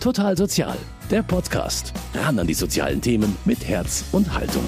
[0.00, 0.78] Total Sozial,
[1.10, 1.92] der Podcast.
[2.14, 4.62] Ran an die sozialen Themen mit Herz und Haltung.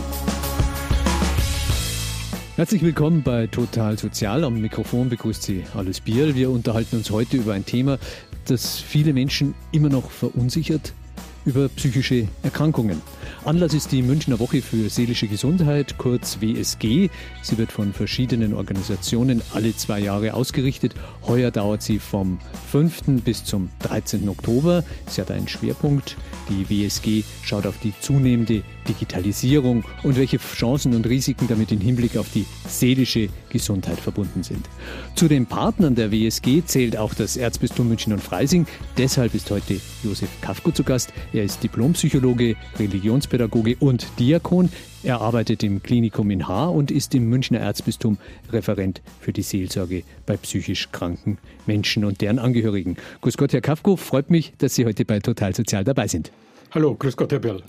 [2.56, 4.42] Herzlich willkommen bei Total Sozial.
[4.42, 6.34] Am Mikrofon begrüßt Sie Alice Bierl.
[6.34, 7.98] Wir unterhalten uns heute über ein Thema,
[8.46, 10.94] das viele Menschen immer noch verunsichert,
[11.44, 13.00] über psychische Erkrankungen.
[13.46, 17.08] Anlass ist die Münchner Woche für seelische Gesundheit, kurz WSG.
[17.40, 20.94] Sie wird von verschiedenen Organisationen alle zwei Jahre ausgerichtet.
[21.26, 22.38] Heuer dauert sie vom
[22.70, 23.22] 5.
[23.24, 24.28] bis zum 13.
[24.28, 24.84] Oktober.
[25.06, 26.18] Sie hat einen Schwerpunkt.
[26.50, 32.16] Die WSG schaut auf die zunehmende Digitalisierung und welche Chancen und Risiken damit im Hinblick
[32.16, 34.68] auf die seelische Gesundheit verbunden sind.
[35.14, 38.66] Zu den Partnern der WSG zählt auch das Erzbistum München und Freising.
[38.98, 41.12] Deshalb ist heute Josef Kafko zu Gast.
[41.32, 44.70] Er ist Diplompsychologe, Religionspädagoge und Diakon.
[45.04, 48.18] Er arbeitet im Klinikum in Haar und ist im Münchner Erzbistum
[48.52, 52.96] Referent für die Seelsorge bei psychisch kranken Menschen und deren Angehörigen.
[53.20, 56.32] Grüß Gott, Herr Kafko, freut mich, dass Sie heute bei Total Sozial dabei sind.
[56.72, 57.62] Hallo, grüß Gott, Herr Berl.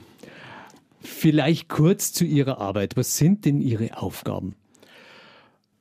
[1.01, 2.95] Vielleicht kurz zu Ihrer Arbeit.
[2.95, 4.55] Was sind denn Ihre Aufgaben?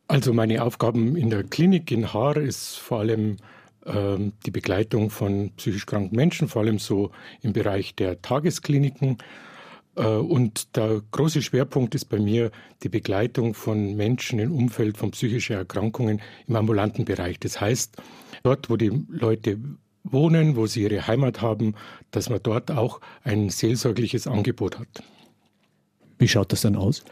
[0.08, 3.36] Also meine Aufgaben in der Klinik in Haar ist vor allem
[3.86, 7.12] ähm, die Begleitung von psychisch kranken Menschen, vor allem so
[7.42, 9.18] im Bereich der Tageskliniken.
[9.96, 12.50] Äh, und der große Schwerpunkt ist bei mir
[12.82, 17.38] die Begleitung von Menschen im Umfeld von psychischen Erkrankungen im ambulanten Bereich.
[17.38, 17.96] Das heißt,
[18.42, 19.58] dort, wo die Leute
[20.02, 21.74] wohnen, wo sie ihre Heimat haben,
[22.10, 25.02] dass man dort auch ein seelsorgliches Angebot hat.
[26.18, 27.04] Wie schaut das dann aus?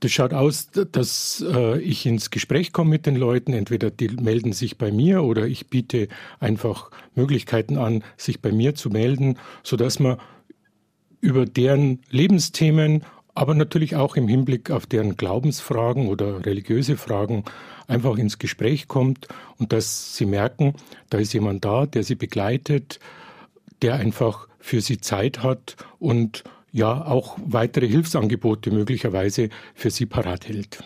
[0.00, 3.52] Das schaut aus, dass äh, ich ins Gespräch komme mit den Leuten.
[3.52, 6.08] Entweder die melden sich bei mir oder ich biete
[6.40, 10.18] einfach Möglichkeiten an, sich bei mir zu melden, sodass man
[11.20, 17.44] über deren Lebensthemen, aber natürlich auch im Hinblick auf deren Glaubensfragen oder religiöse Fragen
[17.86, 20.74] einfach ins Gespräch kommt und dass sie merken,
[21.10, 23.00] da ist jemand da, der sie begleitet,
[23.82, 30.48] der einfach für sie Zeit hat und ja auch weitere Hilfsangebote möglicherweise für sie parat
[30.48, 30.82] hält.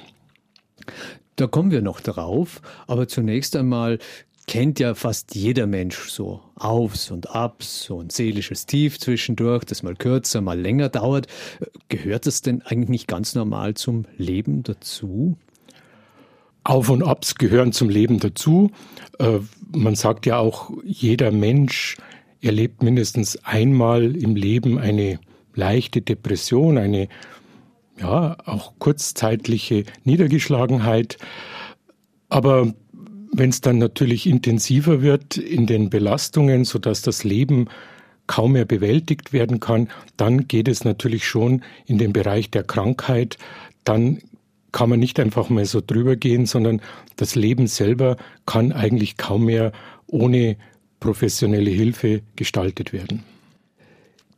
[1.36, 3.98] Da kommen wir noch drauf, aber zunächst einmal
[4.48, 9.84] kennt ja fast jeder Mensch so Aufs und Abs, so ein seelisches Tief zwischendurch, das
[9.84, 11.28] mal kürzer, mal länger dauert.
[11.88, 15.36] Gehört das denn eigentlich nicht ganz normal zum Leben dazu?
[16.64, 18.70] Auf und Abs gehören zum Leben dazu.
[19.18, 19.38] Äh,
[19.74, 21.96] man sagt ja auch, jeder Mensch
[22.40, 25.20] erlebt mindestens einmal im Leben eine
[25.54, 27.08] leichte Depression, eine
[28.00, 31.18] ja auch kurzzeitliche Niedergeschlagenheit.
[32.28, 32.72] Aber
[33.32, 37.68] wenn es dann natürlich intensiver wird in den Belastungen, sodass das Leben
[38.26, 43.38] kaum mehr bewältigt werden kann, dann geht es natürlich schon in den Bereich der Krankheit.
[43.84, 44.18] Dann
[44.72, 46.80] kann man nicht einfach mal so drüber gehen, sondern
[47.16, 49.72] das Leben selber kann eigentlich kaum mehr
[50.06, 50.56] ohne
[51.00, 53.24] professionelle Hilfe gestaltet werden.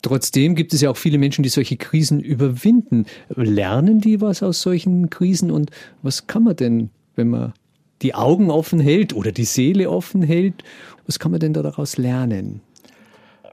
[0.02, 3.04] Trotzdem gibt es ja auch viele Menschen, die solche Krisen überwinden.
[3.28, 5.70] Lernen die was aus solchen Krisen und
[6.02, 7.52] was kann man denn, wenn man
[8.02, 10.62] die Augen offen hält oder die Seele offen hält,
[11.06, 12.60] was kann man denn daraus lernen?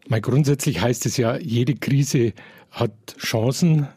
[0.07, 2.33] Mal grundsätzlich heißt es ja, jede Krise
[2.71, 3.87] hat Chancen.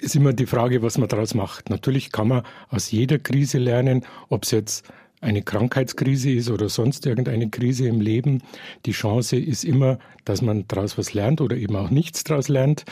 [0.00, 1.70] Ist immer die Frage, was man daraus macht.
[1.70, 4.84] Natürlich kann man aus jeder Krise lernen, ob es jetzt
[5.20, 8.42] eine Krankheitskrise ist oder sonst irgendeine Krise im Leben.
[8.86, 12.84] Die Chance ist immer, dass man daraus was lernt oder eben auch nichts daraus lernt.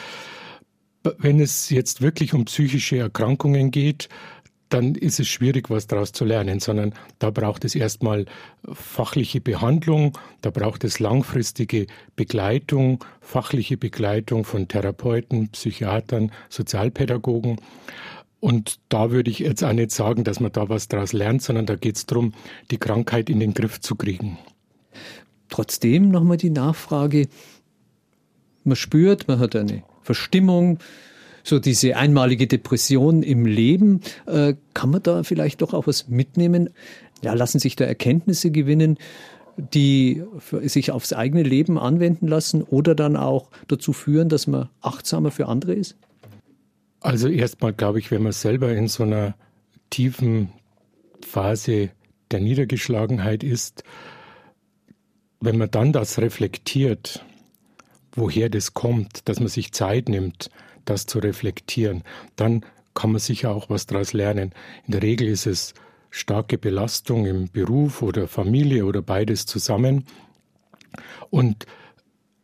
[1.19, 4.09] Wenn es jetzt wirklich um psychische Erkrankungen geht,
[4.69, 8.27] dann ist es schwierig, was daraus zu lernen, sondern da braucht es erstmal
[8.71, 11.87] fachliche Behandlung, da braucht es langfristige
[12.17, 17.61] Begleitung, fachliche Begleitung von Therapeuten, Psychiatern, Sozialpädagogen.
[18.41, 21.67] Und da würde ich jetzt auch nicht sagen, dass man da was daraus lernt, sondern
[21.67, 22.33] da geht es darum,
[22.71, 24.39] die Krankheit in den Griff zu kriegen.
[25.49, 27.27] Trotzdem nochmal die Nachfrage,
[28.65, 30.79] man spürt, man hat eine Verstimmung,
[31.49, 34.01] so diese einmalige Depression im Leben.
[34.27, 36.71] Äh, kann man da vielleicht doch auch was mitnehmen?
[37.23, 38.99] Ja, lassen sich da Erkenntnisse gewinnen,
[39.57, 40.23] die
[40.63, 45.49] sich aufs eigene Leben anwenden lassen oder dann auch dazu führen, dass man achtsamer für
[45.49, 45.97] andere ist?
[47.01, 49.35] Also erstmal glaube ich, wenn man selber in so einer
[49.91, 50.51] tiefen
[51.27, 51.91] Phase
[52.31, 53.83] der Niedergeschlagenheit ist,
[55.41, 57.25] wenn man dann das reflektiert,
[58.13, 60.51] woher das kommt, dass man sich Zeit nimmt,
[60.89, 62.03] das zu reflektieren,
[62.37, 62.65] dann
[62.95, 64.53] kann man sicher auch was daraus lernen.
[64.87, 65.75] In der Regel ist es
[66.11, 70.05] starke Belastung im Beruf oder Familie oder beides zusammen.
[71.31, 71.67] Und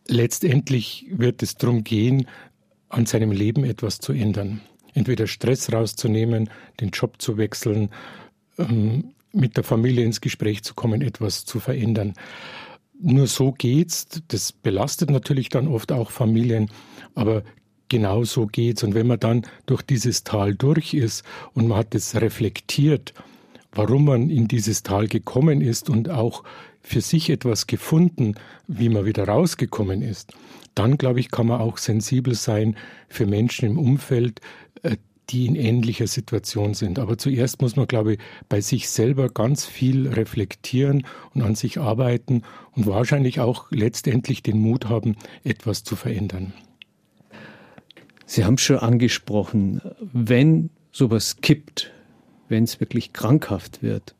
[0.06, 2.28] letztendlich wird es darum gehen,
[2.88, 4.60] an seinem Leben etwas zu ändern.
[4.92, 6.50] Entweder Stress rauszunehmen,
[6.80, 7.90] den Job zu wechseln,
[8.58, 12.14] ähm, mit der Familie ins Gespräch zu kommen, etwas zu verändern.
[13.00, 14.06] nur so geht's.
[14.28, 16.70] Das belastet natürlich dann oft auch Familien,
[17.16, 17.42] aber
[17.88, 18.82] genau so geht's.
[18.82, 23.14] Und wenn man dann durch dieses Tal durch ist und man hat es reflektiert,
[23.72, 26.44] warum man in dieses Tal gekommen ist und auch
[26.82, 28.34] für sich etwas gefunden,
[28.66, 30.32] wie man wieder rausgekommen ist,
[30.74, 32.76] dann glaube ich, kann man auch sensibel sein
[33.08, 34.40] für Menschen im Umfeld,
[34.82, 34.96] äh,
[35.30, 36.98] die in ähnlicher Situation sind.
[36.98, 41.78] Aber zuerst muss man, glaube ich, bei sich selber ganz viel reflektieren und an sich
[41.78, 42.42] arbeiten
[42.72, 46.52] und wahrscheinlich auch letztendlich den Mut haben, etwas zu verändern.
[48.26, 49.80] Sie haben schon angesprochen,
[50.12, 51.92] wenn sowas kippt,
[52.48, 54.14] wenn es wirklich krankhaft wird,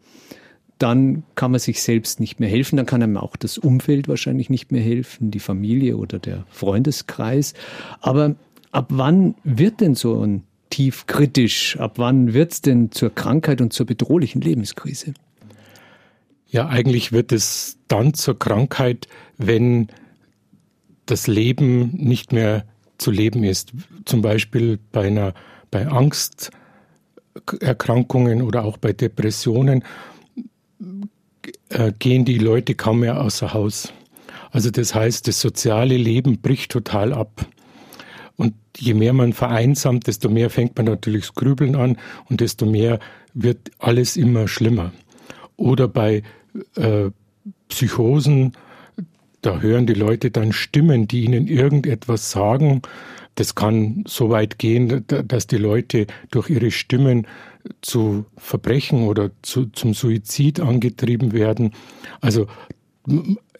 [0.78, 4.50] dann kann man sich selbst nicht mehr helfen, dann kann einem auch das Umfeld wahrscheinlich
[4.50, 7.54] nicht mehr helfen, die Familie oder der Freundeskreis.
[8.00, 8.34] Aber
[8.72, 11.78] ab wann wird denn so ein tief kritisch?
[11.78, 15.14] Ab wann wird es denn zur Krankheit und zur bedrohlichen Lebenskrise?
[16.48, 19.06] Ja, eigentlich wird es dann zur Krankheit,
[19.38, 19.88] wenn
[21.06, 22.64] das Leben nicht mehr
[22.98, 23.72] zu leben ist.
[24.04, 25.34] Zum Beispiel bei einer
[25.70, 29.82] bei Angsterkrankungen oder auch bei Depressionen
[31.68, 33.92] äh, gehen die Leute kaum mehr außer Haus.
[34.52, 37.44] Also das heißt, das soziale Leben bricht total ab.
[38.36, 41.98] Und je mehr man vereinsamt, desto mehr fängt man natürlich das Grübeln an
[42.30, 43.00] und desto mehr
[43.32, 44.92] wird alles immer schlimmer.
[45.56, 46.22] Oder bei
[46.76, 47.10] äh,
[47.68, 48.52] Psychosen,
[49.44, 52.80] da hören die Leute dann Stimmen, die ihnen irgendetwas sagen.
[53.34, 57.26] Das kann so weit gehen, dass die Leute durch ihre Stimmen
[57.82, 61.72] zu Verbrechen oder zu, zum Suizid angetrieben werden.
[62.22, 62.46] Also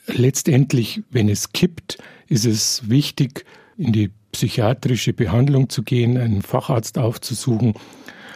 [0.07, 1.99] letztendlich, wenn es kippt,
[2.29, 3.45] ist es wichtig,
[3.77, 7.75] in die psychiatrische Behandlung zu gehen, einen Facharzt aufzusuchen,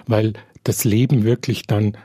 [0.06, 0.34] weil
[0.64, 1.96] das Leben wirklich dann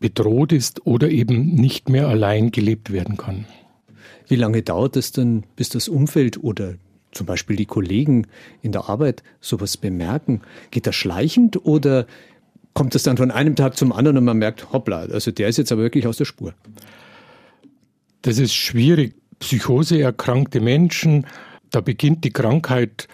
[0.00, 3.46] bedroht ist oder eben nicht mehr allein gelebt werden kann.
[4.28, 6.74] Wie lange dauert es denn, bis das Umfeld oder
[7.12, 8.26] zum Beispiel die Kollegen
[8.62, 10.40] in der Arbeit sowas bemerken?
[10.70, 12.06] Geht das schleichend oder
[12.74, 15.58] kommt das dann von einem Tag zum anderen und man merkt, hoppla, also der ist
[15.58, 16.54] jetzt aber wirklich aus der Spur?
[18.22, 19.14] Das ist schwierig.
[19.40, 21.26] Psychoseerkrankte Menschen,
[21.70, 23.08] da beginnt die Krankheit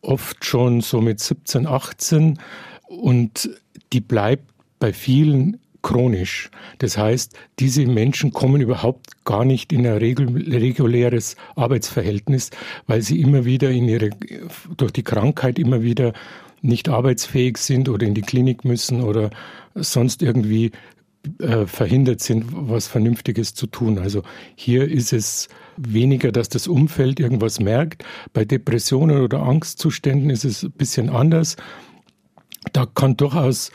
[0.00, 2.38] oft schon so mit 17, 18
[2.86, 3.50] und
[3.92, 6.50] die bleibt bei vielen chronisch.
[6.78, 12.50] Das heißt, diese Menschen kommen überhaupt gar nicht in ein reguläres Arbeitsverhältnis,
[12.88, 14.10] weil sie immer wieder in ihre,
[14.76, 16.12] durch die Krankheit immer wieder
[16.60, 19.30] nicht arbeitsfähig sind oder in die Klinik müssen oder
[19.76, 20.72] sonst irgendwie
[21.38, 24.00] äh, verhindert sind, was Vernünftiges zu tun.
[24.00, 24.22] Also
[24.56, 25.46] hier ist es
[25.76, 28.04] weniger, dass das Umfeld irgendwas merkt.
[28.32, 31.54] Bei Depressionen oder Angstzuständen ist es ein bisschen anders.
[32.72, 33.70] Da kann durchaus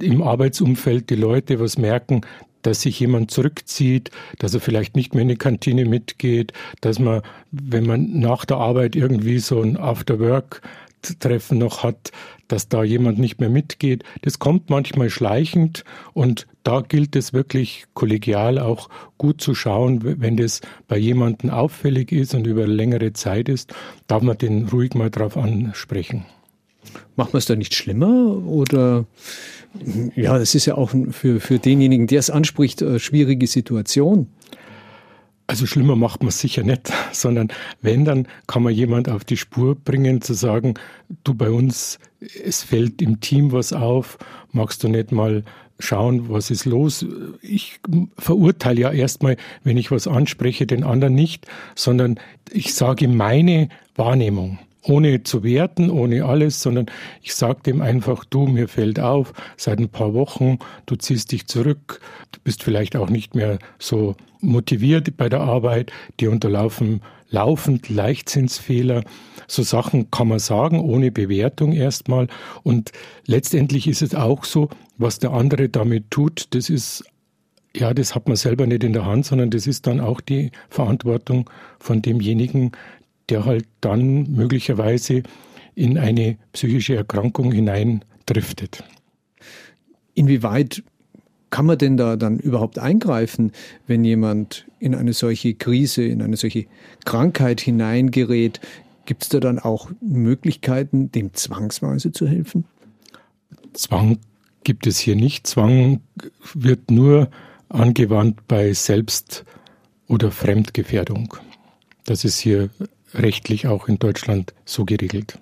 [0.00, 2.22] im Arbeitsumfeld die Leute was merken,
[2.62, 7.22] dass sich jemand zurückzieht, dass er vielleicht nicht mehr in die Kantine mitgeht, dass man,
[7.52, 12.10] wenn man nach der Arbeit irgendwie so ein After-Work-Treffen noch hat,
[12.48, 14.04] dass da jemand nicht mehr mitgeht.
[14.22, 20.36] Das kommt manchmal schleichend und da gilt es wirklich kollegial auch gut zu schauen, wenn
[20.36, 23.74] das bei jemandem auffällig ist und über längere Zeit ist,
[24.08, 26.26] darf man den ruhig mal drauf ansprechen.
[27.16, 29.06] Macht man es da nicht schlimmer oder
[30.14, 34.28] ja, das ist ja auch für, für denjenigen, der es anspricht, eine schwierige Situation.
[35.48, 37.48] Also schlimmer macht man es sicher nicht, sondern
[37.80, 40.74] wenn, dann kann man jemand auf die Spur bringen, zu sagen,
[41.24, 41.98] du bei uns,
[42.44, 44.18] es fällt im Team was auf,
[44.52, 45.44] magst du nicht mal
[45.78, 47.04] schauen, was ist los.
[47.42, 47.80] Ich
[48.18, 52.18] verurteile ja erstmal, wenn ich was anspreche, den anderen nicht, sondern
[52.50, 56.86] ich sage meine Wahrnehmung ohne zu werten, ohne alles, sondern
[57.22, 61.46] ich sage dem einfach, du, mir fällt auf, seit ein paar Wochen, du ziehst dich
[61.46, 62.00] zurück,
[62.32, 69.02] du bist vielleicht auch nicht mehr so motiviert bei der Arbeit, dir unterlaufen laufend Leichtsinnsfehler.
[69.48, 72.28] So Sachen kann man sagen, ohne Bewertung erstmal.
[72.62, 72.92] Und
[73.26, 77.04] letztendlich ist es auch so, was der andere damit tut, das ist
[77.76, 80.50] ja, das hat man selber nicht in der Hand, sondern das ist dann auch die
[80.70, 82.72] Verantwortung von demjenigen,
[83.28, 85.22] der halt dann möglicherweise
[85.74, 88.84] in eine psychische Erkrankung hineindriftet.
[90.14, 90.82] Inwieweit
[91.50, 93.52] kann man denn da dann überhaupt eingreifen,
[93.86, 96.66] wenn jemand in eine solche Krise, in eine solche
[97.04, 98.60] Krankheit hineingerät?
[99.04, 102.64] Gibt es da dann auch Möglichkeiten, dem zwangsweise zu helfen?
[103.72, 104.18] Zwang
[104.64, 105.46] gibt es hier nicht.
[105.46, 106.00] Zwang
[106.54, 107.30] wird nur
[107.68, 109.44] angewandt bei Selbst-
[110.08, 111.36] oder Fremdgefährdung.
[112.04, 112.70] Das ist hier
[113.14, 115.38] rechtlich auch in Deutschland so geregelt.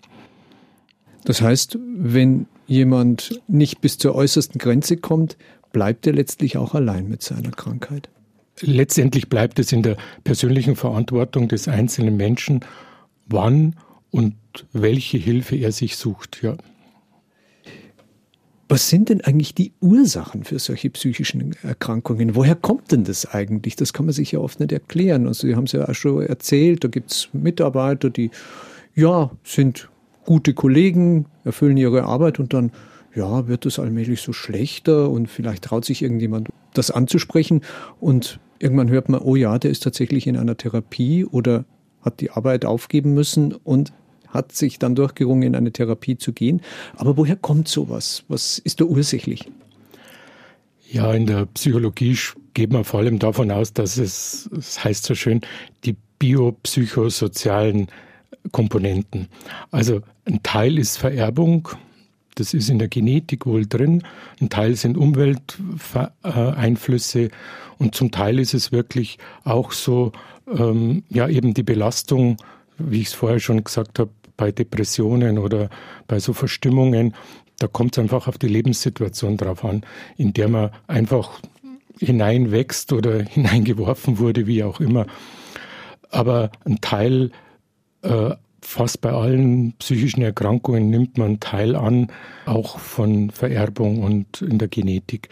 [1.25, 5.37] Das heißt, wenn jemand nicht bis zur äußersten Grenze kommt,
[5.73, 8.09] bleibt er letztlich auch allein mit seiner Krankheit.
[8.61, 12.61] letztendlich bleibt es in der persönlichen Verantwortung des einzelnen Menschen,
[13.26, 13.75] wann
[14.12, 14.37] und
[14.73, 16.40] welche Hilfe er sich sucht.
[16.42, 16.56] Ja.
[18.68, 22.35] Was sind denn eigentlich die Ursachen für solche psychischen Erkrankungen?
[22.35, 23.76] Woher kommt denn das eigentlich?
[23.76, 25.26] Das kann man sich ja oft nicht erklären.
[25.26, 28.30] Also Sie haben es ja auch schon erzählt, da gibt es Mitarbeiter, die
[28.94, 29.90] ja sind
[30.25, 32.73] gute Kollegen, erfüllen ihre Arbeit und dann
[33.14, 37.61] ja, wird es allmählich so schlechter und vielleicht traut sich irgendjemand das anzusprechen
[38.00, 41.64] und irgendwann hört man, oh ja, der ist tatsächlich in einer Therapie oder
[42.00, 43.92] hat die Arbeit aufgeben müssen und
[44.35, 46.61] hat sich dann durchgerungen, in eine Therapie zu gehen.
[46.97, 48.25] Aber woher kommt sowas?
[48.29, 49.49] Was ist da ursächlich?
[50.91, 52.19] Ja, in der Psychologie
[52.53, 55.41] geht man vor allem davon aus, dass es, es heißt so schön,
[55.85, 57.88] die biopsychosozialen
[58.53, 59.29] Komponenten.
[59.71, 61.69] Also ein Teil ist Vererbung,
[62.35, 64.03] das ist in der Genetik wohl drin,
[64.41, 67.31] ein Teil sind Umwelteinflüsse
[67.79, 70.12] und zum Teil ist es wirklich auch so,
[70.53, 72.37] ähm, ja, eben die Belastung,
[72.79, 75.71] wie ich es vorher schon gesagt habe, bei Depressionen oder
[76.07, 77.14] bei so Verstimmungen,
[77.59, 79.83] da kommt es einfach auf die Lebenssituation drauf an,
[80.17, 81.41] in der man einfach
[81.99, 85.07] hineinwächst oder hineingeworfen wurde, wie auch immer.
[86.11, 87.31] Aber ein Teil,
[88.03, 92.09] äh, fast bei allen psychischen Erkrankungen nimmt man Teil an,
[92.47, 95.29] auch von Vererbung und in der Genetik.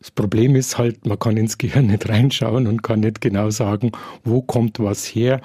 [0.00, 3.92] Das Problem ist halt, man kann ins Gehirn nicht reinschauen und kann nicht genau sagen,
[4.24, 5.40] wo kommt was her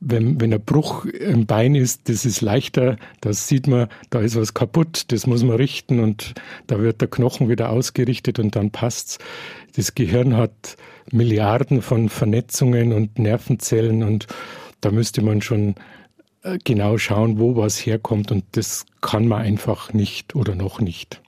[0.00, 4.36] wenn, wenn ein Bruch im Bein ist, das ist leichter, das sieht man, da ist
[4.36, 6.34] was kaputt, das muss man richten und
[6.66, 9.18] da wird der Knochen wieder ausgerichtet und dann passt's.
[9.74, 10.76] Das Gehirn hat
[11.10, 14.26] Milliarden von Vernetzungen und Nervenzellen und
[14.80, 15.74] da müsste man schon
[16.42, 21.20] äh, genau schauen, wo was herkommt und das kann man einfach nicht oder noch nicht.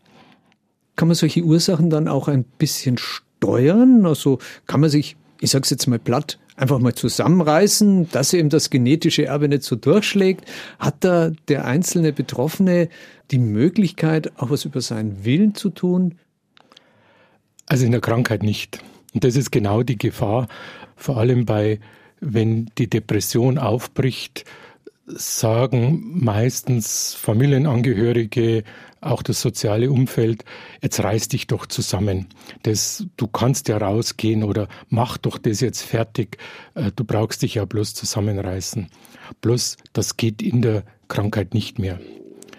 [0.96, 4.04] Kann man solche Ursachen dann auch ein bisschen steuern?
[4.04, 8.48] Also kann man sich, ich sage es jetzt mal platt, einfach mal zusammenreißen, dass eben
[8.48, 10.44] das genetische Erbe nicht so durchschlägt?
[10.78, 12.88] Hat da der einzelne Betroffene
[13.30, 16.16] die Möglichkeit, auch was über seinen Willen zu tun?
[17.66, 18.80] Also in der Krankheit nicht.
[19.14, 20.48] Und das ist genau die Gefahr,
[20.96, 21.80] vor allem bei,
[22.20, 24.44] wenn die Depression aufbricht,
[25.06, 28.64] sagen meistens Familienangehörige,
[29.00, 30.44] auch das soziale Umfeld,
[30.82, 32.26] jetzt reiß dich doch zusammen.
[32.62, 36.38] Das, du kannst ja rausgehen oder mach doch das jetzt fertig.
[36.74, 38.88] Äh, du brauchst dich ja bloß zusammenreißen.
[39.40, 42.00] Bloß, das geht in der Krankheit nicht mehr.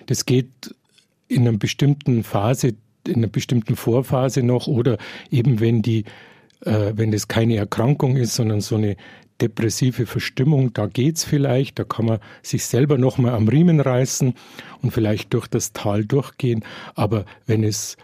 [0.05, 0.75] Das geht
[1.27, 2.75] in einer bestimmten Phase,
[3.07, 4.97] in einer bestimmten Vorphase noch oder
[5.29, 6.05] eben wenn die
[6.65, 8.95] äh, wenn das keine Erkrankung ist, sondern so eine
[9.41, 14.33] depressive Verstimmung, da geht's vielleicht, da kann man sich selber nochmal am Riemen reißen
[14.81, 16.63] und vielleicht durch das Tal durchgehen.
[16.95, 17.97] Aber wenn es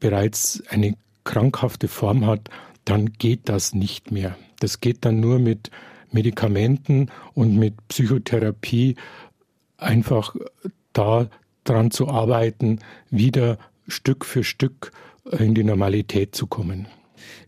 [0.00, 0.94] bereits eine
[1.24, 2.48] krankhafte Form hat,
[2.84, 4.36] dann geht das nicht mehr.
[4.58, 5.70] Das geht dann nur mit
[6.10, 8.96] Medikamenten und mit Psychotherapie
[9.76, 10.34] einfach
[10.92, 11.28] da
[11.64, 12.80] dran zu arbeiten,
[13.10, 14.90] wieder Stück für Stück
[15.30, 16.88] in die Normalität zu kommen.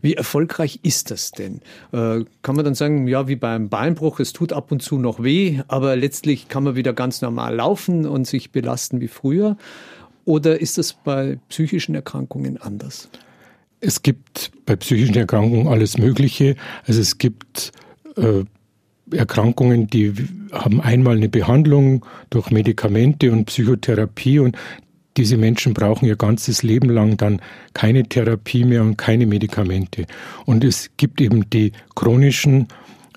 [0.01, 1.61] Wie erfolgreich ist das denn?
[1.91, 5.23] Äh, kann man dann sagen, ja, wie beim Beinbruch, es tut ab und zu noch
[5.23, 9.57] weh, aber letztlich kann man wieder ganz normal laufen und sich belasten wie früher?
[10.25, 13.09] Oder ist das bei psychischen Erkrankungen anders?
[13.79, 16.55] Es gibt bei psychischen Erkrankungen alles Mögliche.
[16.87, 17.71] Also es gibt
[18.17, 18.43] äh,
[19.11, 20.13] Erkrankungen, die
[20.51, 24.57] haben einmal eine Behandlung durch Medikamente und Psychotherapie und
[25.17, 27.41] diese Menschen brauchen ihr ganzes Leben lang dann
[27.73, 30.05] keine Therapie mehr und keine Medikamente.
[30.45, 32.67] Und es gibt eben die chronischen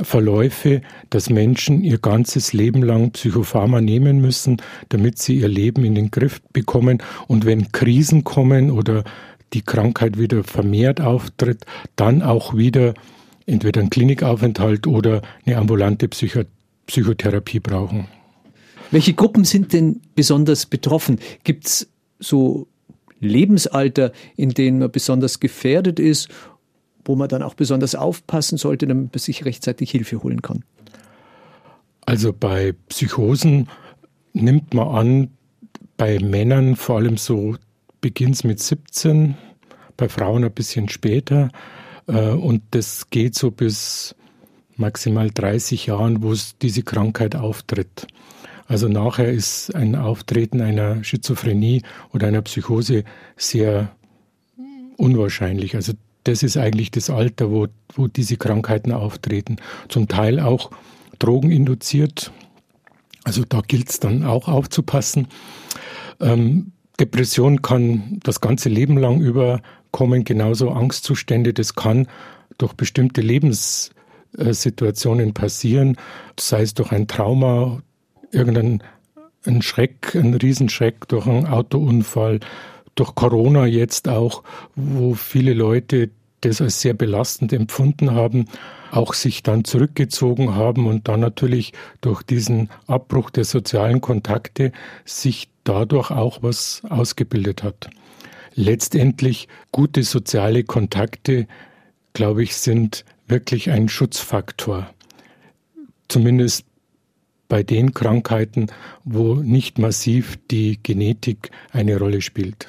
[0.00, 5.94] Verläufe, dass Menschen ihr ganzes Leben lang Psychopharma nehmen müssen, damit sie ihr Leben in
[5.94, 7.02] den Griff bekommen.
[7.26, 9.02] Und wenn Krisen kommen oder
[9.54, 11.64] die Krankheit wieder vermehrt auftritt,
[11.96, 12.94] dann auch wieder
[13.46, 16.42] entweder einen Klinikaufenthalt oder eine ambulante Psycho
[16.86, 18.08] Psychotherapie brauchen.
[18.90, 21.18] Welche Gruppen sind denn besonders betroffen?
[21.44, 22.66] Gibt es so
[23.20, 26.28] Lebensalter, in denen man besonders gefährdet ist,
[27.04, 30.64] wo man dann auch besonders aufpassen sollte, damit man sich rechtzeitig Hilfe holen kann?
[32.06, 33.68] Also bei Psychosen
[34.32, 35.30] nimmt man an,
[35.96, 37.56] bei Männern vor allem so
[38.00, 39.36] beginnt es mit 17,
[39.96, 41.50] bei Frauen ein bisschen später.
[42.06, 44.14] Äh, und das geht so bis
[44.76, 48.06] maximal 30 Jahren, wo diese Krankheit auftritt.
[48.68, 51.82] Also nachher ist ein Auftreten einer Schizophrenie
[52.12, 53.02] oder einer Psychose
[53.36, 53.90] sehr
[54.98, 55.74] unwahrscheinlich.
[55.74, 55.94] Also
[56.24, 59.56] das ist eigentlich das Alter, wo, wo diese Krankheiten auftreten.
[59.88, 60.70] Zum Teil auch
[61.18, 62.30] drogeninduziert.
[63.24, 65.28] Also da gilt es dann auch aufzupassen.
[66.20, 71.54] Ähm, Depression kann das ganze Leben lang überkommen, genauso Angstzustände.
[71.54, 72.06] Das kann
[72.58, 75.96] durch bestimmte Lebenssituationen passieren,
[76.38, 77.80] sei es durch ein Trauma,
[78.32, 78.82] irgendein
[79.46, 82.40] ein Schreck, ein Riesenschreck durch einen Autounfall,
[82.94, 84.42] durch Corona jetzt auch,
[84.74, 88.46] wo viele Leute das als sehr belastend empfunden haben,
[88.90, 94.72] auch sich dann zurückgezogen haben und dann natürlich durch diesen Abbruch der sozialen Kontakte
[95.04, 97.90] sich dadurch auch was ausgebildet hat.
[98.54, 101.46] Letztendlich gute soziale Kontakte,
[102.12, 104.90] glaube ich, sind wirklich ein Schutzfaktor.
[106.08, 106.64] Zumindest
[107.48, 108.66] bei den Krankheiten,
[109.04, 112.68] wo nicht massiv die Genetik eine Rolle spielt.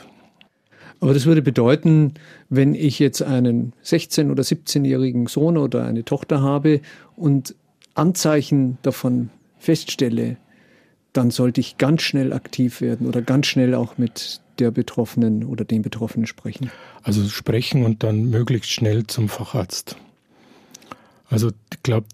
[1.01, 2.13] Aber das würde bedeuten,
[2.49, 6.81] wenn ich jetzt einen 16- oder 17-jährigen Sohn oder eine Tochter habe
[7.15, 7.55] und
[7.93, 10.37] Anzeichen davon feststelle,
[11.13, 15.65] dann sollte ich ganz schnell aktiv werden oder ganz schnell auch mit der Betroffenen oder
[15.65, 16.69] dem Betroffenen sprechen.
[17.01, 19.95] Also sprechen und dann möglichst schnell zum Facharzt.
[21.29, 22.07] Also ich glaube,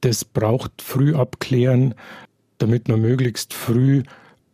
[0.00, 1.94] das braucht früh abklären,
[2.58, 4.02] damit man möglichst früh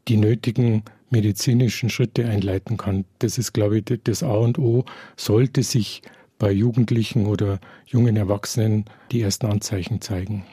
[0.09, 3.05] die nötigen medizinischen Schritte einleiten kann.
[3.21, 4.85] Das ist, glaube ich, das A und O,
[5.17, 6.03] sollte sich
[6.39, 10.45] bei Jugendlichen oder jungen Erwachsenen die ersten Anzeichen zeigen.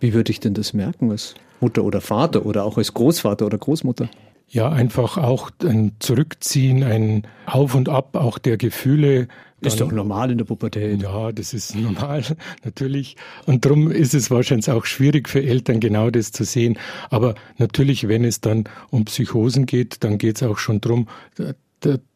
[0.00, 3.58] Wie würde ich denn das merken als Mutter oder Vater oder auch als Großvater oder
[3.58, 4.08] Großmutter?
[4.48, 9.26] Ja, einfach auch ein Zurückziehen, ein Auf und Ab auch der Gefühle.
[9.60, 11.02] Das ist doch normal in der Pubertät.
[11.02, 12.22] Ja, das ist normal,
[12.64, 13.16] natürlich.
[13.46, 16.78] Und darum ist es wahrscheinlich auch schwierig für Eltern, genau das zu sehen.
[17.10, 21.08] Aber natürlich, wenn es dann um Psychosen geht, dann geht es auch schon darum,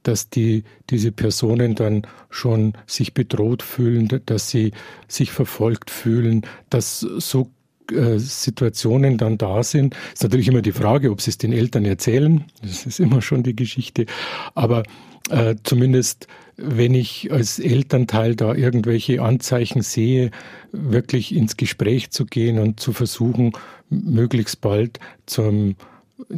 [0.03, 4.73] dass die, diese Personen dann schon sich bedroht fühlen, dass sie
[5.09, 7.51] sich verfolgt fühlen, dass so
[7.93, 9.95] äh, Situationen dann da sind.
[10.13, 12.45] Ist natürlich immer die Frage, ob sie es den Eltern erzählen.
[12.63, 14.07] Das ist immer schon die Geschichte.
[14.55, 14.83] Aber
[15.31, 20.31] äh, zumindest, wenn ich als Elternteil da irgendwelche Anzeichen sehe,
[20.73, 23.53] wirklich ins Gespräch zu gehen und zu versuchen,
[23.89, 25.76] möglichst bald zum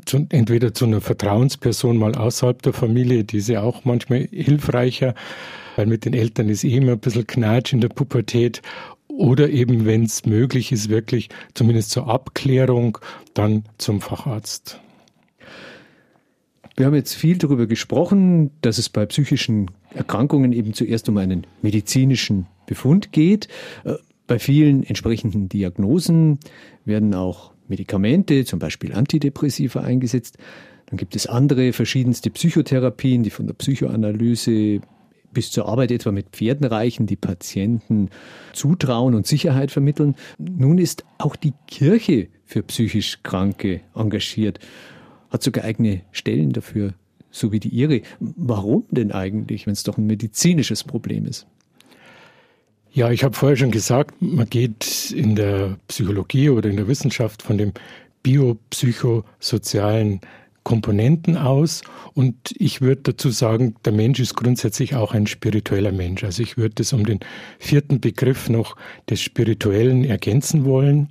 [0.04, 5.14] zu, entweder zu einer Vertrauensperson mal außerhalb der Familie, die ist ja auch manchmal hilfreicher,
[5.76, 8.62] weil mit den Eltern ist eh immer ein bisschen Knatsch in der Pubertät
[9.16, 12.98] oder eben, wenn es möglich ist, wirklich zumindest zur Abklärung
[13.34, 14.80] dann zum Facharzt.
[16.76, 21.46] Wir haben jetzt viel darüber gesprochen, dass es bei psychischen Erkrankungen eben zuerst um einen
[21.60, 23.48] medizinischen Befund geht.
[23.84, 23.94] Äh,
[24.26, 26.38] bei vielen entsprechenden Diagnosen
[26.84, 30.38] werden auch Medikamente, zum Beispiel Antidepressiva, eingesetzt.
[30.86, 34.80] Dann gibt es andere verschiedenste Psychotherapien, die von der Psychoanalyse
[35.32, 38.10] bis zur Arbeit etwa mit Pferden reichen, die Patienten
[38.52, 40.14] Zutrauen und Sicherheit vermitteln.
[40.38, 44.58] Nun ist auch die Kirche für psychisch Kranke engagiert,
[45.30, 46.94] hat sogar eigene Stellen dafür,
[47.30, 48.02] so wie die ihre.
[48.20, 51.46] Warum denn eigentlich, wenn es doch ein medizinisches Problem ist?
[52.94, 57.42] Ja, ich habe vorher schon gesagt, man geht in der Psychologie oder in der Wissenschaft
[57.42, 57.72] von dem
[58.22, 60.20] biopsychosozialen
[60.64, 61.82] Komponenten aus.
[62.14, 66.24] Und ich würde dazu sagen, der Mensch ist grundsätzlich auch ein spiritueller Mensch.
[66.24, 67.20] Also ich würde es um den
[67.58, 68.76] vierten Begriff noch
[69.08, 71.08] des Spirituellen ergänzen wollen.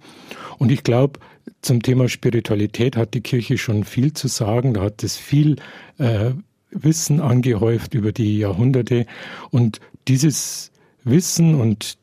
[0.58, 1.20] Und ich glaube,
[1.62, 4.74] zum Thema Spiritualität hat die Kirche schon viel zu sagen.
[4.74, 5.58] Da hat es viel
[5.98, 6.32] äh,
[6.72, 9.06] Wissen angehäuft über die Jahrhunderte.
[9.50, 10.72] Und dieses
[11.04, 11.98] Wissen und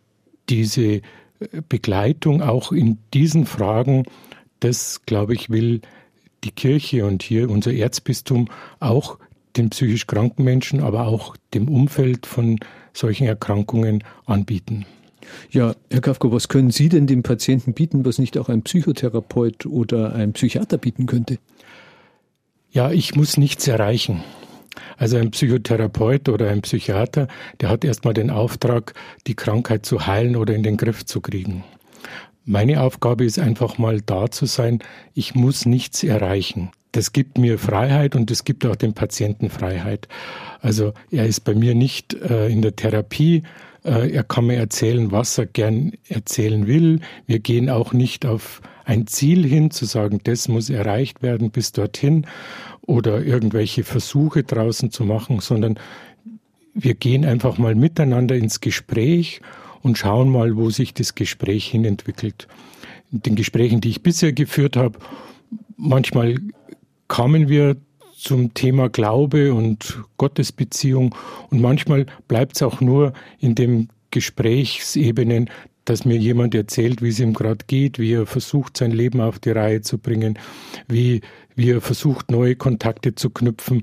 [0.49, 1.03] diese äh,
[1.69, 4.05] Begleitung auch in diesen Fragen,
[4.61, 5.81] das, glaube ich, will
[6.45, 8.49] die Kirche und hier unser Erzbistum
[8.81, 9.19] auch
[9.57, 12.59] den psychisch kranken Menschen, aber auch dem Umfeld von
[12.93, 14.87] solchen Erkrankungen anbieten.
[15.51, 19.67] Ja, Herr Kafka, was können Sie denn dem Patienten bieten, was nicht auch ein Psychotherapeut
[19.67, 21.39] oder ein Psychiater bieten könnte?
[22.71, 24.23] Ja, ich muss nichts erreichen.
[24.97, 27.29] Also ein Psychotherapeut oder ein Psychiater,
[27.61, 28.95] der hat erstmal den Auftrag,
[29.27, 31.65] die Krankheit zu heilen oder in den Griff zu kriegen.
[32.51, 34.79] Meine Aufgabe ist einfach mal da zu sein.
[35.13, 36.71] Ich muss nichts erreichen.
[36.93, 40.09] Das gibt mir Freiheit und es gibt auch dem Patienten Freiheit.
[40.63, 43.43] Also er ist bei mir nicht äh, in der Therapie.
[43.85, 47.01] Äh, er kann mir erzählen, was er gern erzählen will.
[47.27, 51.73] Wir gehen auch nicht auf ein Ziel hin, zu sagen, das muss erreicht werden bis
[51.73, 52.27] dorthin
[52.81, 55.79] oder irgendwelche Versuche draußen zu machen, sondern
[56.73, 59.43] wir gehen einfach mal miteinander ins Gespräch
[59.89, 62.47] und schauen mal, wo sich das Gespräch hin entwickelt.
[63.11, 64.99] In den Gesprächen, die ich bisher geführt habe,
[65.77, 66.37] manchmal
[67.09, 67.77] kamen wir
[68.15, 71.15] zum Thema Glaube und Gottesbeziehung
[71.51, 75.49] und manchmal bleibt es auch nur in den Gesprächsebenen,
[75.87, 79.39] dass mir jemand erzählt, wie es ihm gerade geht, wie er versucht, sein Leben auf
[79.39, 80.39] die Reihe zu bringen,
[80.87, 81.23] wie,
[81.55, 83.81] wie er versucht, neue Kontakte zu knüpfen.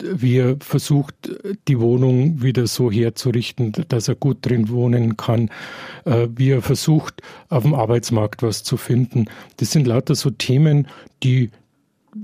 [0.00, 1.14] Wie er versucht,
[1.68, 5.50] die Wohnung wieder so herzurichten, dass er gut drin wohnen kann,
[6.04, 9.26] äh, wie er versucht, auf dem Arbeitsmarkt was zu finden.
[9.58, 10.88] Das sind lauter so Themen,
[11.22, 11.50] die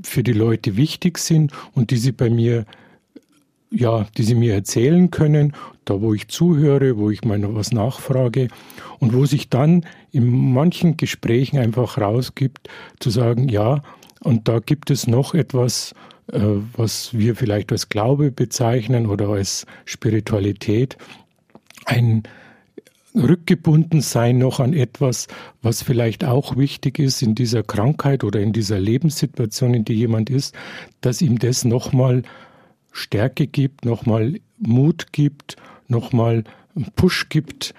[0.02, 2.66] für die Leute wichtig sind und die sie bei mir
[3.70, 5.52] ja, die sie mir erzählen können,
[5.85, 8.48] da wo ich zuhöre, wo ich mal noch was nachfrage
[8.98, 13.83] und wo sich dann in manchen Gesprächen einfach rausgibt, zu sagen, ja,
[14.20, 15.94] und da gibt es noch etwas,
[16.32, 20.98] was wir vielleicht als Glaube bezeichnen oder als Spiritualität,
[21.86, 22.22] ein
[23.14, 25.26] rückgebunden sein noch an etwas,
[25.62, 30.30] was vielleicht auch wichtig ist in dieser Krankheit oder in dieser Lebenssituation, in die jemand
[30.30, 30.54] ist,
[31.00, 32.22] dass ihm das nochmal
[32.92, 35.56] Stärke gibt, nochmal Mut gibt,
[35.88, 36.44] nochmal
[36.96, 37.74] Push gibt,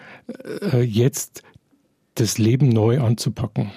[0.72, 1.44] äh, jetzt
[2.16, 3.72] das Leben neu anzupacken.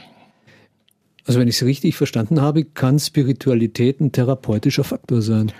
[1.26, 5.52] Also wenn ich es richtig verstanden habe, kann Spiritualität ein therapeutischer Faktor sein.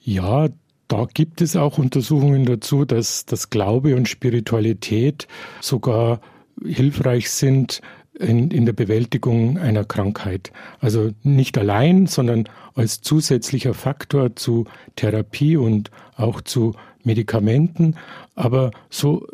[0.00, 0.48] Ja,
[0.88, 5.26] da gibt es auch Untersuchungen dazu, dass, dass Glaube und Spiritualität
[5.60, 6.20] sogar
[6.64, 7.80] hilfreich sind
[8.18, 10.52] in, in der Bewältigung einer Krankheit.
[10.80, 17.96] Also nicht allein, sondern als zusätzlicher Faktor zu Therapie und auch zu Medikamenten,
[18.34, 19.26] aber so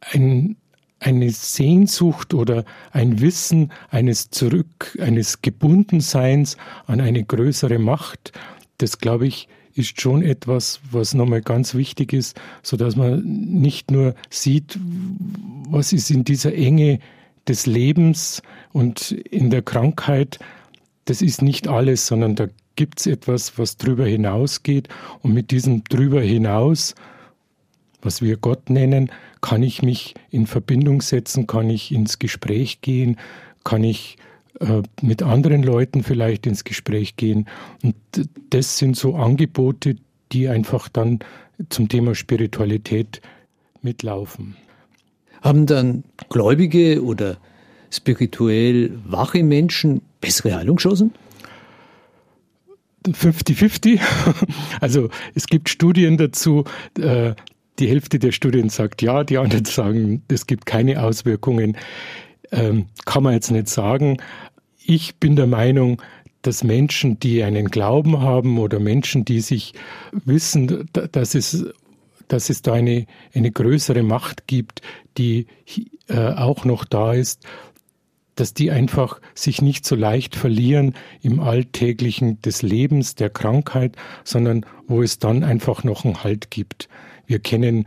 [0.00, 0.56] ein,
[1.02, 8.32] eine Sehnsucht oder ein Wissen eines Zurück, eines Gebundenseins an eine größere Macht,
[8.78, 13.90] das glaube ich, ist schon etwas, was nochmal ganz wichtig ist, so dass man nicht
[13.90, 14.78] nur sieht,
[15.68, 16.98] was ist in dieser Enge
[17.48, 20.38] des Lebens und in der Krankheit,
[21.06, 24.88] das ist nicht alles, sondern da gibt es etwas, was drüber hinausgeht.
[25.20, 26.94] Und mit diesem drüber hinaus,
[28.02, 29.10] was wir Gott nennen,
[29.40, 33.16] kann ich mich in Verbindung setzen, kann ich ins Gespräch gehen,
[33.64, 34.16] kann ich
[34.60, 37.46] äh, mit anderen Leuten vielleicht ins Gespräch gehen.
[37.82, 37.94] Und
[38.50, 39.96] das sind so Angebote,
[40.32, 41.20] die einfach dann
[41.68, 43.20] zum Thema Spiritualität
[43.82, 44.56] mitlaufen.
[45.42, 47.38] Haben dann Gläubige oder
[47.90, 51.12] spirituell wache Menschen bessere Heilungschancen?
[53.06, 54.00] 50-50.
[54.80, 56.64] Also es gibt Studien dazu.
[57.78, 61.76] Die Hälfte der Studien sagt ja, die anderen sagen, es gibt keine Auswirkungen.
[62.50, 64.18] Ähm, kann man jetzt nicht sagen.
[64.84, 66.02] Ich bin der Meinung,
[66.42, 69.74] dass Menschen, die einen Glauben haben oder Menschen, die sich
[70.12, 71.66] wissen, dass es,
[72.28, 74.82] dass es da eine, eine größere Macht gibt,
[75.16, 75.46] die
[76.08, 77.46] äh, auch noch da ist,
[78.34, 84.66] dass die einfach sich nicht so leicht verlieren im Alltäglichen des Lebens, der Krankheit, sondern
[84.86, 86.88] wo es dann einfach noch einen Halt gibt.
[87.26, 87.86] Wir kennen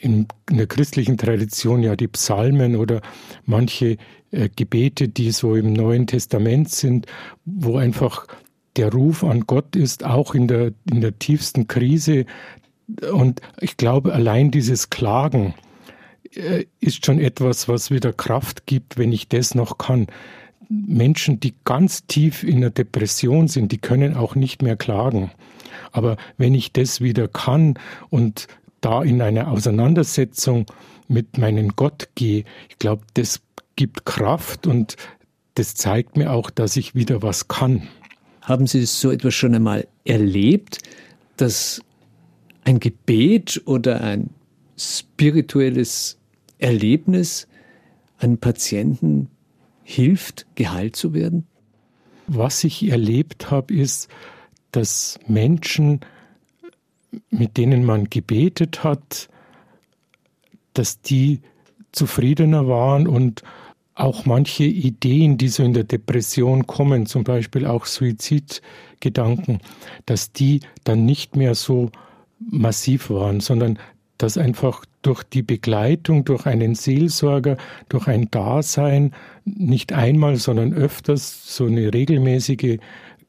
[0.00, 3.02] in der christlichen Tradition ja die Psalmen oder
[3.44, 3.98] manche
[4.30, 7.06] äh, Gebete, die so im Neuen Testament sind,
[7.44, 8.26] wo einfach
[8.76, 12.24] der Ruf an Gott ist, auch in der, in der tiefsten Krise.
[13.12, 15.54] Und ich glaube, allein dieses Klagen,
[16.34, 20.06] äh, ist schon etwas, was wieder Kraft gibt, wenn ich das noch kann.
[20.70, 25.32] Menschen, die ganz tief in der Depression sind, die können auch nicht mehr klagen.
[25.90, 27.74] Aber wenn ich das wieder kann
[28.08, 28.46] und
[28.80, 30.66] da in eine Auseinandersetzung
[31.08, 33.40] mit meinem Gott gehe, ich glaube, das
[33.74, 34.96] gibt Kraft und
[35.54, 37.88] das zeigt mir auch, dass ich wieder was kann.
[38.42, 40.78] Haben Sie so etwas schon einmal erlebt,
[41.36, 41.82] dass
[42.62, 44.30] ein Gebet oder ein
[44.78, 46.16] spirituelles
[46.58, 47.48] Erlebnis
[48.18, 49.28] einem Patienten
[49.90, 51.46] hilft, geheilt zu werden?
[52.26, 54.08] Was ich erlebt habe, ist,
[54.72, 56.00] dass Menschen,
[57.30, 59.28] mit denen man gebetet hat,
[60.74, 61.40] dass die
[61.92, 63.42] zufriedener waren und
[63.96, 69.58] auch manche Ideen, die so in der Depression kommen, zum Beispiel auch Suizidgedanken,
[70.06, 71.90] dass die dann nicht mehr so
[72.38, 73.78] massiv waren, sondern
[74.16, 77.56] dass einfach durch die Begleitung, durch einen Seelsorger,
[77.88, 79.12] durch ein Dasein,
[79.44, 82.78] nicht einmal, sondern öfters so eine regelmäßige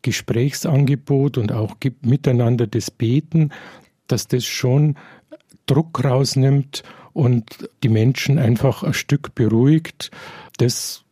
[0.01, 3.51] Gesprächsangebot und auch miteinander das Beten,
[4.07, 4.95] dass das schon
[5.65, 10.11] Druck rausnimmt und die Menschen einfach ein Stück beruhigt.
[10.57, 11.03] Das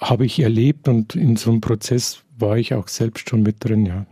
[0.00, 3.84] habe ich erlebt und in so einem Prozess war ich auch selbst schon mit drin,
[3.84, 4.06] ja.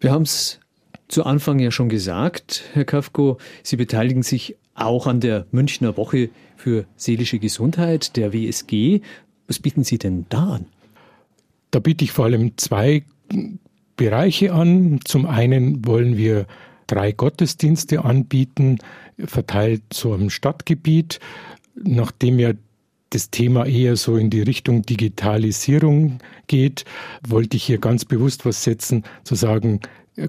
[0.00, 0.60] Wir haben es
[1.08, 6.30] zu Anfang ja schon gesagt, Herr Kafko, Sie beteiligen sich auch an der Münchner Woche
[6.56, 9.00] für seelische Gesundheit, der WSG.
[9.46, 10.66] Was bieten Sie denn da an?
[11.70, 13.04] Da biete ich vor allem zwei
[13.96, 15.00] Bereiche an.
[15.04, 16.46] Zum einen wollen wir
[16.86, 18.78] drei Gottesdienste anbieten,
[19.18, 21.20] verteilt so im Stadtgebiet,
[21.74, 22.52] nachdem ja
[23.10, 26.84] das Thema eher so in die Richtung Digitalisierung geht,
[27.26, 29.80] wollte ich hier ganz bewusst was setzen, zu sagen,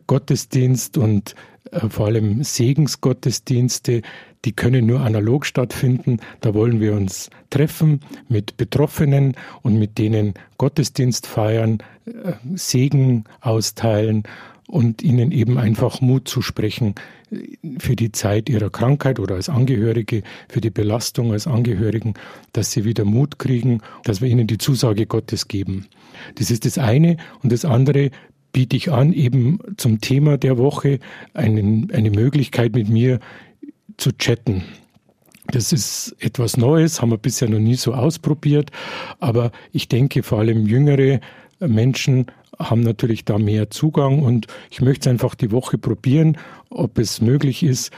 [0.07, 1.35] Gottesdienst und
[1.71, 4.01] äh, vor allem Segensgottesdienste,
[4.45, 6.19] die können nur analog stattfinden.
[6.41, 14.23] Da wollen wir uns treffen mit Betroffenen und mit denen Gottesdienst feiern, äh, Segen austeilen
[14.67, 16.95] und ihnen eben einfach Mut zu sprechen
[17.31, 22.15] äh, für die Zeit ihrer Krankheit oder als Angehörige, für die Belastung als Angehörigen,
[22.53, 25.87] dass sie wieder Mut kriegen, dass wir ihnen die Zusage Gottes geben.
[26.35, 27.17] Das ist das eine.
[27.43, 28.11] Und das andere
[28.55, 30.99] biete ich an, eben zum Thema der Woche
[31.33, 33.19] einen, eine Möglichkeit mit mir
[33.97, 34.63] zu chatten.
[35.47, 38.71] Das ist etwas Neues, haben wir bisher noch nie so ausprobiert,
[39.19, 41.19] aber ich denke vor allem jüngere
[41.59, 46.37] Menschen haben natürlich da mehr Zugang und ich möchte einfach die Woche probieren,
[46.69, 47.91] ob es möglich ist,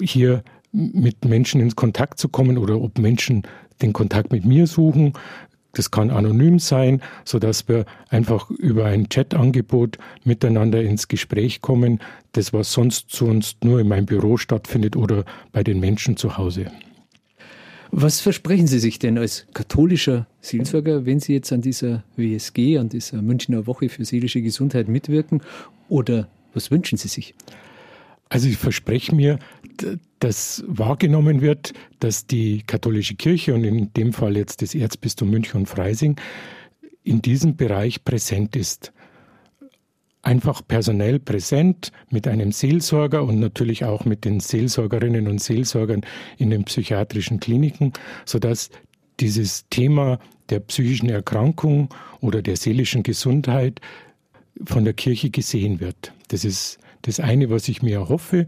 [0.00, 3.42] hier mit Menschen in Kontakt zu kommen oder ob Menschen
[3.80, 5.12] den Kontakt mit mir suchen.
[5.72, 12.00] Das kann anonym sein, so dass wir einfach über ein Chatangebot miteinander ins Gespräch kommen,
[12.32, 16.70] das was sonst sonst nur in meinem Büro stattfindet oder bei den Menschen zu Hause.
[17.94, 22.88] Was versprechen Sie sich denn als katholischer Seelsorger, wenn Sie jetzt an dieser WSG, an
[22.88, 25.42] dieser Münchner Woche für seelische Gesundheit mitwirken?
[25.90, 27.34] Oder was wünschen Sie sich?
[28.32, 29.38] Also ich verspreche mir,
[30.18, 35.60] dass wahrgenommen wird, dass die katholische Kirche und in dem Fall jetzt das Erzbistum München
[35.60, 36.18] und Freising
[37.04, 38.94] in diesem Bereich präsent ist
[40.22, 46.00] einfach personell präsent mit einem Seelsorger und natürlich auch mit den Seelsorgerinnen und Seelsorgern
[46.38, 47.92] in den psychiatrischen Kliniken,
[48.24, 48.70] sodass
[49.20, 50.18] dieses Thema
[50.48, 53.82] der psychischen Erkrankung oder der seelischen Gesundheit
[54.64, 56.14] von der Kirche gesehen wird.
[56.28, 58.46] Das ist das eine, was ich mir erhoffe.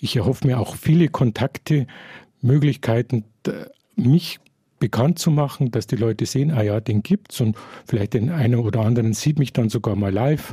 [0.00, 1.86] Ich erhoffe mir auch viele Kontakte,
[2.42, 3.24] Möglichkeiten,
[3.96, 4.38] mich
[4.78, 8.56] bekannt zu machen, dass die Leute sehen, ah ja, den gibt's und vielleicht den einen
[8.56, 10.52] oder anderen sieht mich dann sogar mal live,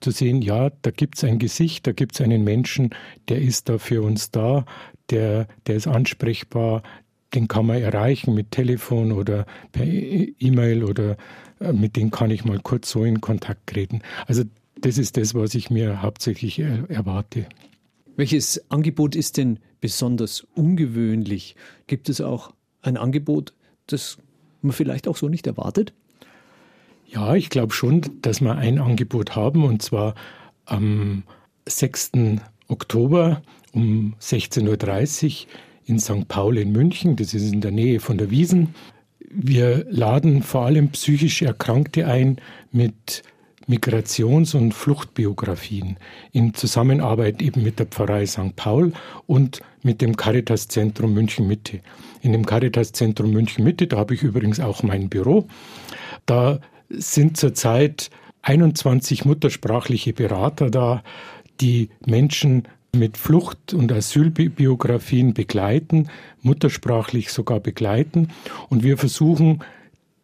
[0.00, 2.90] zu sehen, ja, da gibt's ein Gesicht, da gibt's einen Menschen,
[3.28, 4.64] der ist da für uns da,
[5.10, 6.82] der, der ist ansprechbar,
[7.34, 11.16] den kann man erreichen mit Telefon oder per e-, E-Mail oder
[11.60, 14.02] äh, mit dem kann ich mal kurz so in Kontakt treten.
[14.26, 14.44] Also
[14.84, 17.46] das ist das, was ich mir hauptsächlich erwarte.
[18.16, 21.56] Welches Angebot ist denn besonders ungewöhnlich?
[21.86, 23.54] Gibt es auch ein Angebot,
[23.86, 24.18] das
[24.60, 25.94] man vielleicht auch so nicht erwartet?
[27.06, 30.14] Ja, ich glaube schon, dass wir ein Angebot haben und zwar
[30.66, 31.22] am
[31.66, 32.12] 6.
[32.68, 33.42] Oktober
[33.72, 35.50] um 16.30 Uhr
[35.86, 36.28] in St.
[36.28, 37.16] Paul in München.
[37.16, 38.74] Das ist in der Nähe von der Wiesen.
[39.30, 42.38] Wir laden vor allem psychisch Erkrankte ein
[42.70, 43.22] mit
[43.66, 45.96] Migrations- und Fluchtbiografien
[46.32, 48.56] in Zusammenarbeit eben mit der Pfarrei St.
[48.56, 48.92] Paul
[49.26, 51.80] und mit dem Caritas-Zentrum München Mitte.
[52.20, 55.46] In dem Caritas-Zentrum München Mitte, da habe ich übrigens auch mein Büro,
[56.26, 58.10] da sind zurzeit
[58.42, 61.02] 21 muttersprachliche Berater da,
[61.60, 66.08] die Menschen mit Flucht- und Asylbiografien begleiten,
[66.42, 68.28] muttersprachlich sogar begleiten.
[68.68, 69.60] Und wir versuchen,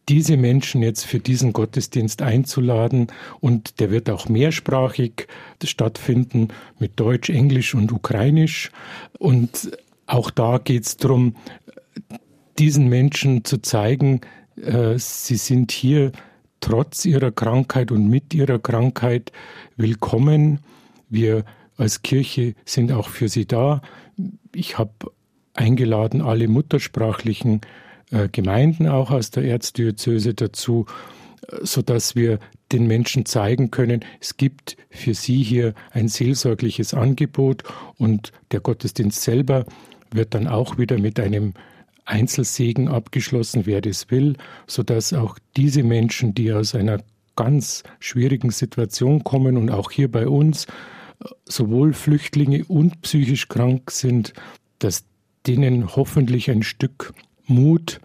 [0.09, 3.07] diese Menschen jetzt für diesen Gottesdienst einzuladen.
[3.39, 5.27] Und der wird auch mehrsprachig
[5.63, 8.71] stattfinden mit Deutsch, Englisch und Ukrainisch.
[9.19, 9.71] Und
[10.07, 11.35] auch da geht es darum,
[12.57, 14.21] diesen Menschen zu zeigen,
[14.61, 16.11] äh, sie sind hier
[16.59, 19.31] trotz ihrer Krankheit und mit ihrer Krankheit
[19.77, 20.59] willkommen.
[21.09, 21.45] Wir
[21.77, 23.81] als Kirche sind auch für sie da.
[24.53, 24.91] Ich habe
[25.53, 27.90] eingeladen alle muttersprachlichen äh,
[28.31, 30.85] Gemeinden auch aus der Erzdiözese dazu,
[31.47, 32.39] äh, so dass wir
[32.71, 37.63] den Menschen zeigen können, es gibt für sie hier ein seelsorgliches Angebot
[37.97, 39.65] und der Gottesdienst selber
[40.11, 41.53] wird dann auch wieder mit einem
[42.05, 44.35] Einzelsegen abgeschlossen, wer das will,
[44.67, 47.01] so dass auch diese Menschen, die aus einer
[47.35, 50.69] ganz schwierigen Situation kommen und auch hier bei uns äh,
[51.45, 54.33] sowohl Flüchtlinge und psychisch krank sind,
[54.79, 55.05] dass
[55.47, 57.13] denen hoffentlich ein Stück
[57.45, 57.99] Mut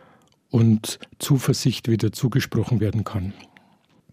[0.50, 3.32] und Zuversicht wieder zugesprochen werden kann.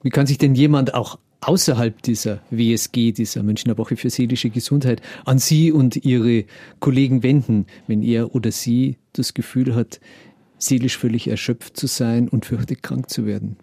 [0.01, 5.01] Wie kann sich denn jemand auch außerhalb dieser WSG, dieser Münchner Woche für seelische Gesundheit,
[5.25, 6.45] an Sie und Ihre
[6.79, 9.99] Kollegen wenden, wenn er oder sie das Gefühl hat,
[10.57, 13.57] seelisch völlig erschöpft zu sein und fürchtet krank zu werden?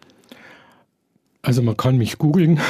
[1.43, 2.61] Also man kann mich googeln.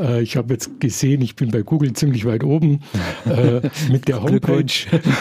[0.00, 2.80] Äh, ich habe jetzt gesehen, ich bin bei Google ziemlich weit oben
[3.26, 3.60] äh,
[3.90, 4.64] mit der Homepage.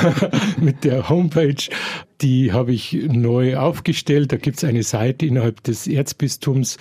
[0.60, 1.70] mit der Homepage,
[2.22, 4.32] die habe ich neu aufgestellt.
[4.32, 6.78] Da gibt es eine Seite innerhalb des Erzbistums,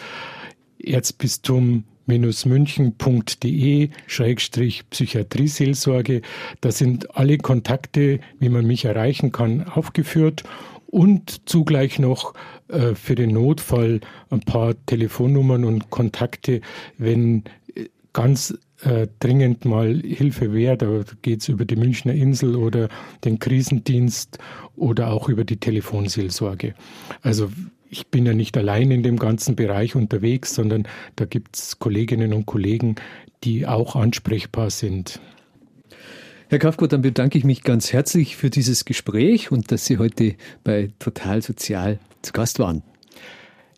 [0.82, 6.22] Erzbistum münchen.de Schrägstrich Psychiatrieseelsorge.
[6.60, 10.44] Da sind alle Kontakte, wie man mich erreichen kann, aufgeführt
[10.86, 12.32] und zugleich noch
[12.68, 14.00] äh, für den Notfall
[14.30, 16.60] ein paar Telefonnummern und Kontakte,
[16.96, 20.76] wenn äh, ganz äh, dringend mal Hilfe wäre.
[20.76, 22.88] Da geht es über die Münchner Insel oder
[23.24, 24.38] den Krisendienst
[24.76, 26.74] oder auch über die Telefonseelsorge.
[27.22, 27.50] Also
[27.90, 32.32] ich bin ja nicht allein in dem ganzen Bereich unterwegs, sondern da gibt es Kolleginnen
[32.32, 32.96] und Kollegen,
[33.44, 35.20] die auch ansprechbar sind.
[36.50, 40.34] Herr Kafko, dann bedanke ich mich ganz herzlich für dieses Gespräch und dass Sie heute
[40.64, 42.82] bei Total Sozial zu Gast waren.